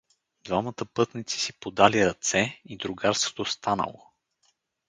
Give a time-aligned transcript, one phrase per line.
[0.43, 4.07] Двамата пътници си подали ръце— и другарството станало.